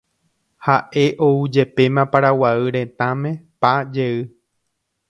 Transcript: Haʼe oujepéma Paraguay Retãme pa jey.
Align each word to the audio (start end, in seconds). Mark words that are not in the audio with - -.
Haʼe 0.67 1.03
oujepéma 1.25 2.01
Paraguay 2.13 2.59
Retãme 2.75 3.31
pa 3.61 3.71
jey. 3.93 4.15